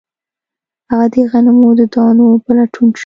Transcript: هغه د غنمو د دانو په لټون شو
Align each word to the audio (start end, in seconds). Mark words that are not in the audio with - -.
هغه 0.89 1.05
د 1.13 1.15
غنمو 1.31 1.69
د 1.79 1.81
دانو 1.93 2.25
په 2.43 2.51
لټون 2.57 2.87
شو 2.97 2.99